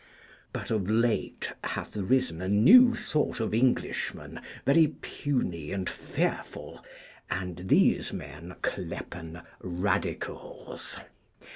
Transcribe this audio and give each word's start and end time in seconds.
But 0.51 0.71
of 0.71 0.89
late 0.89 1.51
hath 1.63 1.95
risen 1.95 2.41
a 2.41 2.47
new 2.47 2.95
sort 2.95 3.39
of 3.39 3.53
Englishman 3.53 4.39
very 4.65 4.87
puny 4.87 5.71
and 5.71 5.87
fearful, 5.87 6.83
and 7.29 7.67
these 7.69 8.11
men 8.11 8.55
clepen 8.63 9.43
Radicals. 9.59 10.97